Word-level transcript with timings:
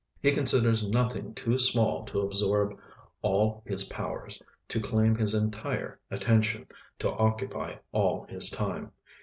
He 0.19 0.31
considers 0.31 0.83
nothing 0.83 1.35
too 1.35 1.59
small 1.59 2.05
to 2.05 2.21
absorb 2.21 2.81
all 3.21 3.61
his 3.67 3.83
powers, 3.83 4.41
to 4.69 4.79
claim 4.81 5.15
his 5.15 5.35
entire 5.35 5.99
attention, 6.09 6.65
to 6.97 7.11
occupy 7.11 7.75
all 7.91 8.25
his 8.27 8.49
time. 8.49 8.93